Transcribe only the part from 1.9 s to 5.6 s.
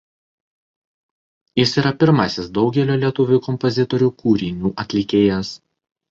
pirmasis daugelio lietuvių kompozitorių kūrinių atlikėjas.